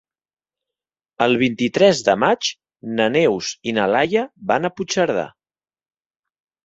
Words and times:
El 1.25 1.35
vint-i-tres 1.41 2.01
de 2.07 2.15
maig 2.23 2.49
na 3.01 3.07
Neus 3.17 3.51
i 3.73 3.79
na 3.81 3.87
Laia 3.97 4.25
van 4.53 4.67
a 4.67 4.73
Puigcerdà. 4.79 5.27